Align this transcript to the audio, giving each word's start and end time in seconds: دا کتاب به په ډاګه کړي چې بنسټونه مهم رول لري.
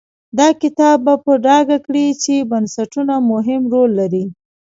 دا 0.37 0.47
کتاب 0.61 0.97
به 1.05 1.13
په 1.25 1.33
ډاګه 1.45 1.77
کړي 1.85 2.07
چې 2.23 2.47
بنسټونه 2.51 3.13
مهم 3.31 3.61
رول 3.73 3.91
لري. 3.99 4.25